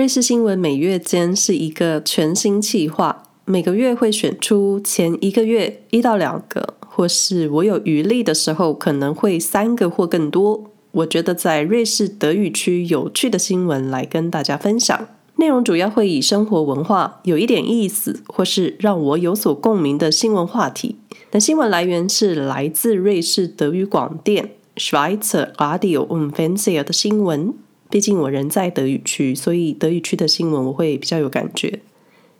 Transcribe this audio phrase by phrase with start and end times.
[0.00, 10.70] 瑞士新闻每月间是一个全新企划，每个月会选出前一个月一到两个，或是我有余力的时候可能会三个或更多。
[10.92, 20.96] 我觉得在瑞士德语区有趣的新闻来跟大家分享，内容主要会以生活文化有一点意思，或是让我有所共鸣的新闻话题。
[21.28, 27.52] 但新闻来源是来自瑞士德语广电 Schweizer Radio u n f e n s e r 的新闻。
[27.90, 31.80] 毕竟我人在德语区，所以德语区的新闻我会比较有感觉。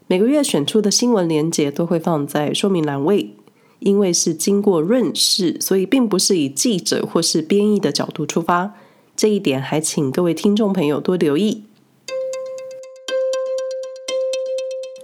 [0.07, 3.31] 每个月选出的新闻连结都会放在说明栏位，
[3.81, 8.75] 因为是经过润饰，所以并不是以记者或是编译的角度出发。
[9.17, 11.65] 这一点还请各位听众朋友多留意。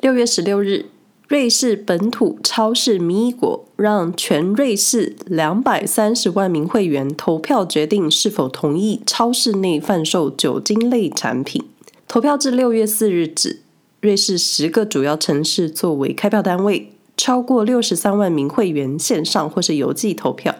[0.00, 0.86] 六月十六日。
[1.28, 11.64] 瑞士本土超市米果让全瑞士两百三十万名会员投票决定是否同意超市内贩售酒精类产品。
[12.06, 13.62] 投票至六月四日止，
[14.00, 20.54] 瑞士十个主要城市作为开票单位，超过六十三万名会员线上或是邮寄投票。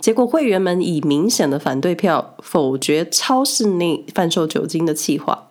[0.00, 5.48] 结果，会员们以明显的反对票否决超市内贩售酒精的计划。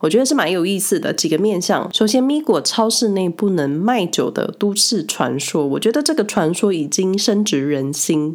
[0.00, 1.92] 我觉得是蛮有意思的几个面向。
[1.92, 8.34] 首先，米果超市内不能卖酒的都市传说，我觉得这个传说已经深植人心，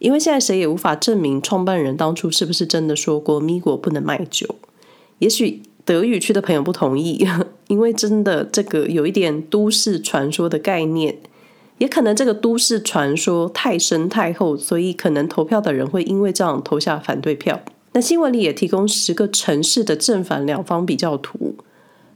[0.00, 4.56] 因为现在谁也无法证明创办人当初是不是真的说过米果不能卖酒。
[5.20, 7.24] 也许德语区的朋友不同意，
[7.68, 11.16] 因为真的这个有一点都市传说的概念，
[11.78, 17.60] 也可能这个都市传说太深太厚，所以可能投票的人会因为这样投下反对票。
[17.96, 21.54] 那新闻里也提供十个城市的正反两方比较图，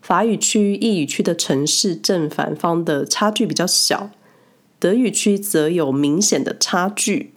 [0.03, 4.11] 法语区、意语区的城市正反方的差距比较小，
[4.79, 7.33] 德语区则有明显的差距。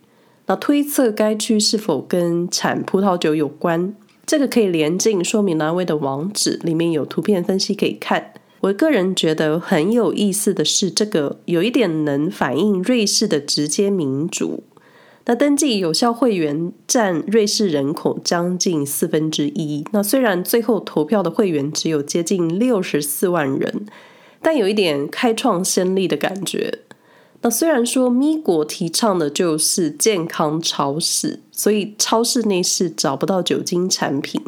[0.47, 3.95] 那推测该区是否跟产葡萄酒有关？
[4.25, 8.33] 这个可以连进说明栏位的网址，里面有图片分析可以看。
[8.59, 14.65] 我个人觉得很有意思的是，这个有一点能反映瑞士的直接民主。
[15.25, 19.85] 那登记有效会员占瑞士人口将近四分之一。
[19.93, 23.85] 那虽然最后投票的会员只有接近六十四万人，
[24.41, 26.79] 但有一点开创先例的感觉。
[27.41, 34.41] 那虽然说米果提倡的就是健康超市，所以超市内是找不到酒精产品，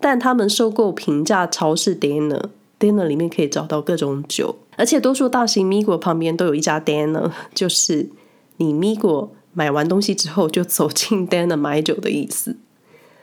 [0.00, 8.08] 但他们收购平价超市 Denner，Denner 里面可以找到各种酒，而且多数大型米果旁边都有一家 Denner，就是
[8.56, 9.30] 你米果。
[9.54, 12.56] 买完东西之后就走进 danner 买酒的意思。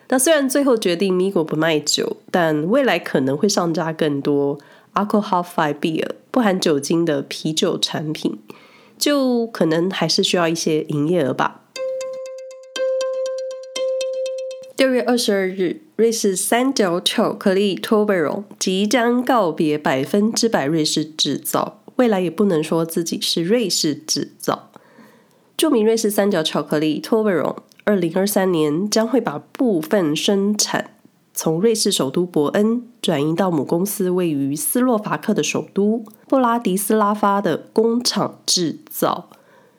[0.08, 4.58] 那虽然最后决定米果不卖酒，但未来可能会上架更多
[4.94, 8.40] Alcohol-free Beer 不含酒精的啤酒产品，
[8.98, 11.62] 就可能还是需要一些营业额吧。
[14.78, 24.71] 六月二十二日，瑞士三角巧克力 Toblerone 即将告别百分之百瑞士制造，未来也不能说自己是瑞士制造。
[25.62, 30.90] 著名瑞士三角巧克力 Toblerone 二零二三年将会把部分生产
[31.36, 39.30] 从瑞士首都伯恩转移到母公司位于斯洛伐克的首都布拉迪斯拉发的工厂制造。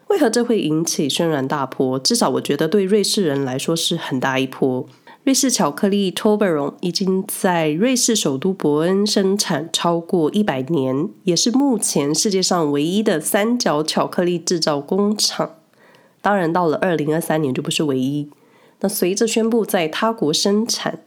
[0.06, 1.98] 为何这会引起轩然大波？
[1.98, 4.86] 至少我觉得对瑞士人来说是很大一波。
[5.24, 15.56] 瑞士巧克力 Toblerone 已经在瑞士首都伯恩生产超过一百年，也是目前世界上唯一的三角巧克力制造工厂。
[16.22, 18.30] 当然，到了二零二三年就不是唯一。
[18.80, 21.00] 那随着宣布在他国生产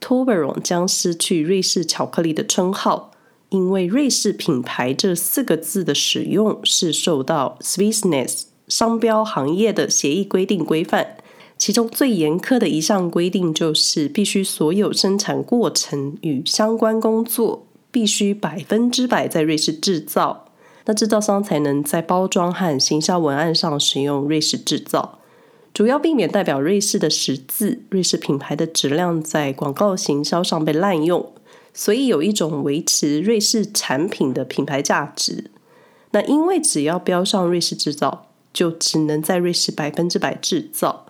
[0.00, 3.10] ，Toblerone 将失去瑞士巧克力的称号，
[3.48, 11.16] 因为瑞士品牌这四个字的使用是受到 Swissness 商标行业的协议规定规范。
[11.56, 20.47] 其中最严苛的一项规定就是，必须所有生产过程与相关工作必须百分之百在瑞士制造。
[20.88, 25.18] 那制造商才能在包装和行销文案上使用“瑞士制造”，
[25.74, 31.30] 主要避免代表瑞士的十字、瑞士品牌的质量在广告行销上被滥用，
[31.74, 35.50] 所以有一种维持瑞士产品的品牌价值。
[36.12, 41.04] 那因为只要标上“瑞士制造”，就只能在瑞士百分之百制造。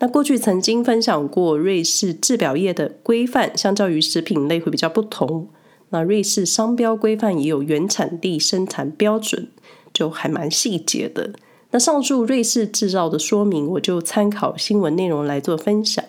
[0.00, 5.48] 那过去曾经分享过，瑞士制表业的规范相较于食品类会比较不同。
[5.94, 9.46] 那瑞士商标规范也有原产地生产标准，
[9.92, 11.30] 就还蛮细节的。
[11.70, 16.04] 那上述瑞士制造的说明，我就参考新闻内容来做分享。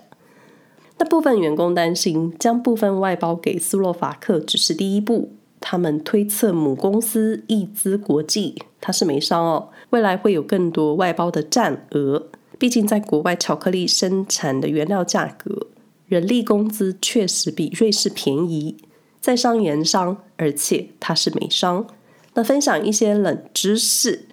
[0.98, 12.26] 那部分员工担心，将部分外包给斯洛伐克只是第一步，他们推测母公司易资国际，它是煤商哦，未来会有更多外包的占额。
[12.58, 15.68] 毕竟在国外巧克力生产的原料价格、
[16.08, 18.78] 人力工资确实比瑞士便宜。
[19.26, 21.88] 在商言商，而且它是美商。
[22.36, 24.28] 那分享一些冷知识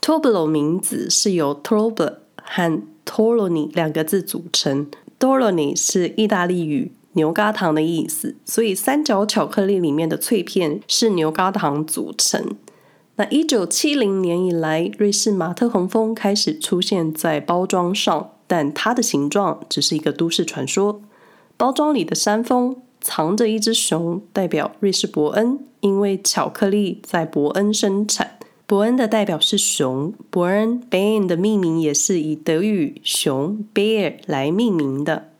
[0.00, 4.86] ，Toblerone 名字是由 Tobler 和 Torloni 两个字组成。
[5.18, 12.54] Torloni 是意大利语牛轧糖的意思，所以三角巧克力里面的脆片是牛轧糖组成。
[13.16, 21.02] 那一九七零年以来，瑞士马特洪峰开始出现在包装上，但它的形状只是一个都市传说。
[21.56, 28.38] 包装里的山峰藏着一只熊，代表瑞士伯恩，因为巧克力在伯恩生产。
[28.66, 35.30] 伯恩的代表是熊，伯恩 Bern 的命名也是以德语熊 Bear 来命名的。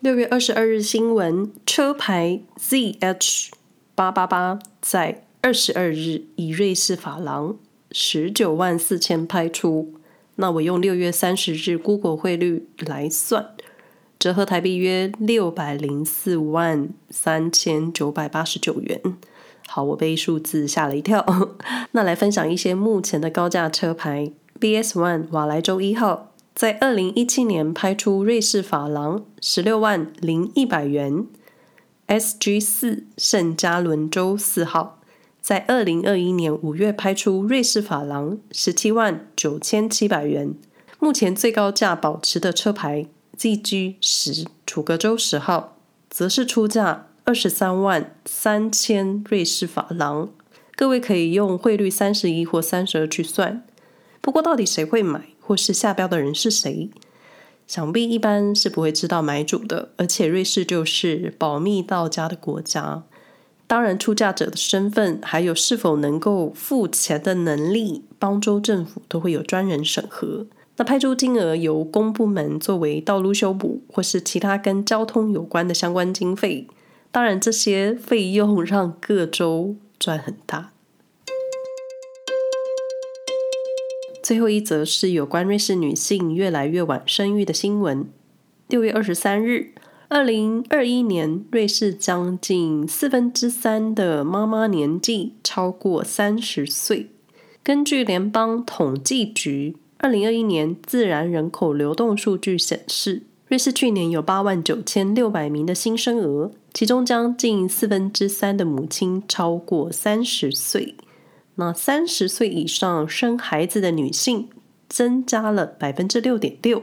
[0.00, 3.50] 六月二十二日新闻，车牌 ZH。
[3.94, 7.56] 八八八在二十二日以瑞士法郎
[7.92, 9.94] 十九万四千拍出。
[10.36, 13.54] 那我用六月三十日 Google 汇率来算，
[14.18, 19.00] 折合台币约六百零四万三千九百八十九元。
[19.66, 21.24] 好，我被数字吓了一跳。
[21.92, 24.30] 那来分享一些目前的高价车牌
[24.60, 31.26] ：BS One 瓦莱州一号，在二零一七年拍出瑞士法郎十六万零一百元。
[32.06, 35.00] SG 四圣加仑州四号，
[35.40, 40.54] 在二零二一年五月拍出瑞士法郎十七万九千七百元。
[40.98, 45.76] 目前最高价保持的车牌 ZG 十楚格州十号，
[46.08, 50.30] 则是出价二十三万三千瑞士法郎。
[50.76, 53.64] 各位可以用汇率三十一或三十二去算。
[54.20, 56.90] 不过，到底谁会买，或是下标的人是谁？
[57.66, 63.02] 想必一般是不会知道买主的，而且瑞士就是保密到家的国家。
[63.66, 70.46] 当然，出价者的身份还有是否能够付钱的能力，邦州政府都会有专人审核。
[70.76, 76.66] 那拍出金额由公部门作为道路修补或是其他跟交通有关的相关经费。
[77.12, 80.72] 当然，这些费用让各州赚很大。
[84.20, 88.08] 最后一则是有关瑞士女性越来越晚生育的新闻。
[88.66, 89.74] 六月二十三日，
[90.08, 97.10] 二零二一年，瑞士将近四分之三的妈妈年纪超过三十岁。
[97.62, 110.94] 根据联邦统计局二零二一年自然人口流动数据显示，瑞士去年有八万九千六百名的新生儿，其中将近四分之三的母亲超过三十岁。
[111.54, 114.50] 那三十岁以上生孩子的女性
[114.90, 116.82] 增加了百分之六点六，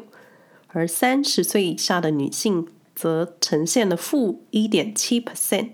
[0.70, 5.68] 而三十岁以下的女性则呈现了负一点七 percent。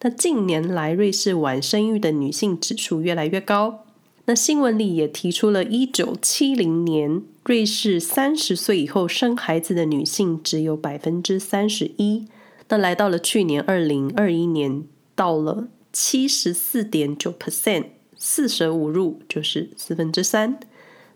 [0.00, 3.84] 那近年来瑞士晚生育的女性指数越来越高。
[4.26, 12.26] 那新闻里也提出了一九七零年瑞士三十岁以后生孩子的女性只有百分之三十一，
[12.68, 14.84] 那来到了去年二零二一年
[15.16, 17.86] 到了七十四点九 percent。
[18.16, 20.60] 四舍五入就是四分之三。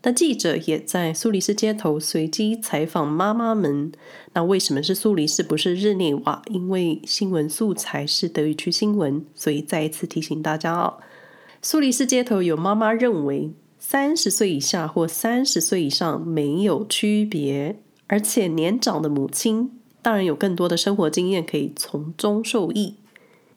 [0.03, 3.93] 那记者也在苏黎世街头随机采访妈妈们。
[4.33, 6.43] 那为什么是苏黎世，不是日内瓦？
[6.51, 10.99] 因为新闻素材是德语区新闻，所以再一次提醒大家哦。
[11.69, 22.95] 苏黎世街头有妈妈认为，三十岁以下或三十岁以上没有区别，而且年长的母亲当然有更多的生活经验可以从中受益。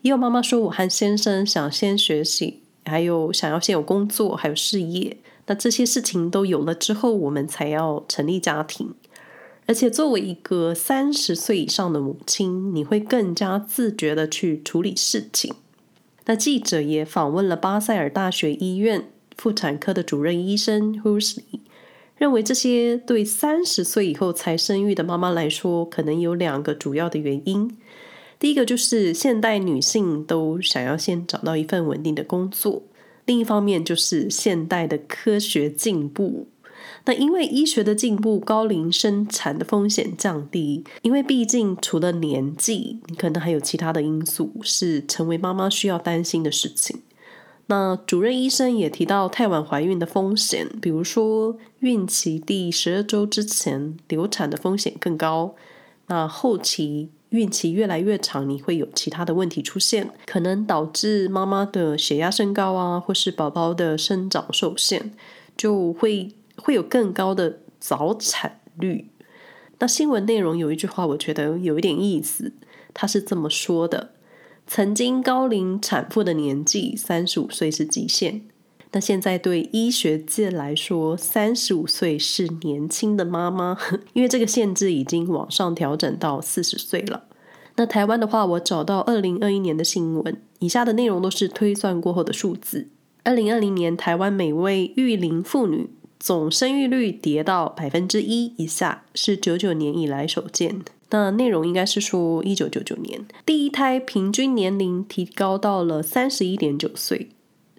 [0.02, 2.64] 也有妈妈说，我和先生想先学习。
[2.84, 8.96] 还有想要先有工作，还有事业，那这些事情都有了之后，我们才要成立家庭。
[9.68, 15.54] 而且作为一个三十岁以上的母亲，你会更加自觉地去处理事情。
[16.30, 21.62] 那记者也访问了巴塞尔大学医院妇产科的主任医生 h u s l e y
[22.18, 27.76] 认为这些对三十岁以后才生育的妈妈来说，可能有两个主要的原因。
[28.38, 32.84] 第一个就是现代女性都想要先找到一份稳定的工作，
[33.26, 36.48] 另一方面就是现代的科学进步。
[37.10, 40.84] 那因为医学的进步，高龄生产的风险降低。
[41.02, 47.02] 因为毕竟除了年纪，你可能还有其他的因素是成为妈妈需要担心的事情。
[47.66, 55.56] 那主任医生也提到太晚怀孕的风险，比如说孕期第十二周之前流产的风险更高。
[56.06, 57.10] 那后期。
[57.30, 65.12] 孕期越来越长，你会有其他的问题出现，可能导致妈妈的血压升高啊，或是宝宝的生长受限，
[65.56, 69.10] 就会会有更高的早产率。
[69.80, 72.52] 那新闻内容有一句话，我觉得有一点意思，
[72.94, 74.12] 他是这么说的：
[74.68, 78.42] 曾经高龄产妇的年纪三十五岁是极限。
[78.92, 83.78] 那现在对医学界来说，三十五岁是年轻的妈妈，
[84.14, 87.26] 因为这个限制已经往上调整到四十岁了。
[87.76, 92.90] 那台湾的话，我找到二零二一年的新闻，以下的内容都是推算过后的数字。
[93.24, 100.82] 二零二零年，台湾每位育龄妇女总生育率跌到百分之一以下，是九九年以来首见。
[101.12, 107.30] 那内容应该是说，一九九九年第一胎平均年龄提高到了三十一点九岁，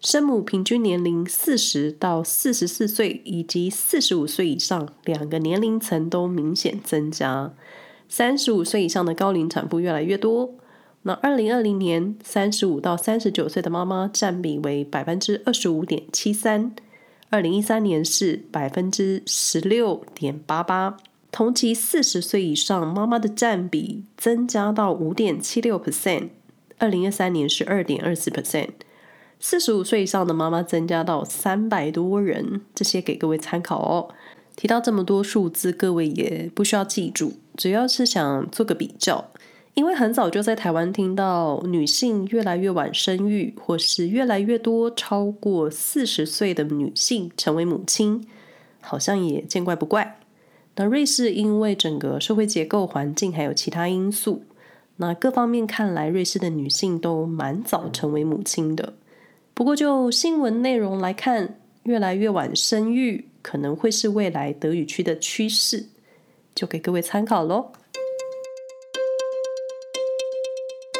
[0.01, 7.53] 生母平均年龄四十到四十四岁，以及四十五岁以上两个年龄层都明显增加。
[8.09, 10.55] 三十五岁以上的高龄产妇越来越多。
[11.03, 16.75] 那二零二零年，三十五到三十九岁的妈妈占比为百分之二十五点七三，
[17.31, 20.97] 二零一三年是百分之十六点八八。
[21.31, 26.31] 同期四十岁以上妈妈的占比增加到五点七六 percent，
[26.79, 28.71] 二零二三年是二点二四 percent。
[29.39, 34.13] 四十五岁以上的妈妈增加到三百多人，这些给各位参考哦。
[34.57, 37.35] 提到这么多数字，各位也不需要记住。
[37.57, 39.31] 主要是想做个比较，
[39.81, 48.23] 因为很早就在台湾听到女性越来越晚生育，或是越来越多超过四十岁的女性成为母亲，
[48.83, 50.21] 好像也见怪不怪。
[50.77, 54.43] 那瑞士因为整个社会结构环境还有其他因素，
[54.97, 58.93] 那各方面看来，瑞士的女性都蛮早成为母亲的。
[59.55, 65.87] 不过就新闻内容来看，越来越晚生育可能会是未来德语区的趋势。
[66.55, 67.73] 就给各位参考喽。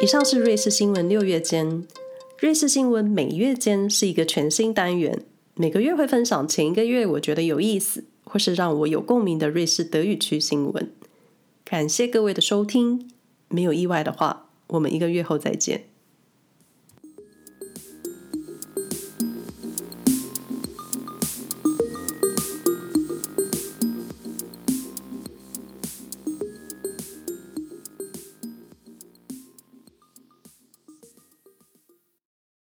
[0.01, 1.85] 以上是瑞士新闻六月间。
[2.39, 5.21] 瑞士新闻每月间是一个全新单元，
[5.53, 10.91] 每个月会分享前一个月我觉得有意思或是让我有共鸣的瑞士德语区新闻。
[11.63, 13.11] 感谢各位的收听，
[13.47, 15.83] 没有意外的话，我们一个月后再见。